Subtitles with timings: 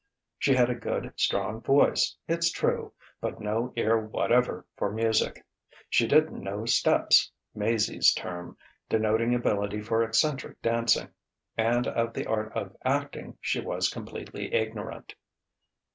[0.39, 5.45] She had a good strong voice, it's true, but no ear whatever for music;
[5.91, 8.57] she didn't "know steps" (Maizie's term,
[8.89, 11.09] denoting ability for eccentric dancing)
[11.55, 15.13] and of the art of acting she was completely ignorant.